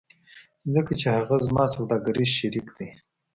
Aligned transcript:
ځکه 0.73 0.91
چې 0.99 1.07
هغه 1.17 1.35
زما 1.47 1.65
سوداګریز 1.75 2.29
شریک 2.39 2.67
دی 2.77 2.89